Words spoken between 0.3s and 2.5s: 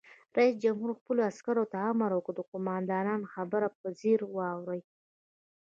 رئیس جمهور خپلو عسکرو ته امر وکړ؛ د